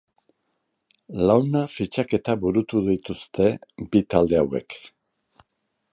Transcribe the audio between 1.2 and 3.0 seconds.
Launa fitxaketa burutu